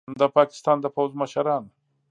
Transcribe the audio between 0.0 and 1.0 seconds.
د پاکستان د